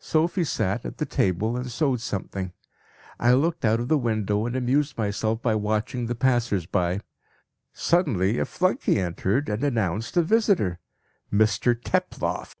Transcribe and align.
"Sophie 0.00 0.42
sat 0.42 0.84
at 0.84 0.98
the 0.98 1.06
table 1.06 1.56
and 1.56 1.70
sewed 1.70 2.00
something. 2.00 2.52
I 3.20 3.34
looked 3.34 3.64
out 3.64 3.78
of 3.78 3.86
the 3.86 3.96
window 3.96 4.44
and 4.44 4.56
amused 4.56 4.98
myself 4.98 5.40
by 5.42 5.54
watching 5.54 6.06
the 6.06 6.16
passers 6.16 6.66
by. 6.66 7.02
Suddenly 7.72 8.40
a 8.40 8.44
flunkey 8.46 8.98
entered 8.98 9.48
and 9.48 9.62
announced 9.62 10.16
a 10.16 10.22
visitor 10.22 10.80
'Mr 11.32 11.80
Teploff.' 11.80 12.56